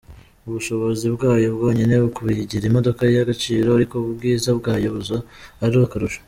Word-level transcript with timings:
Ubushobozi 0.47 1.05
bwayo 1.15 1.47
bwonyine 1.55 1.93
buyigira 2.15 2.63
imodoka 2.67 3.01
y’agaciro, 3.15 3.67
ariko 3.77 3.95
ubwiza 4.11 4.49
bwayo 4.59 4.87
buza 4.95 5.17
ari 5.65 5.75
akarusho. 5.87 6.19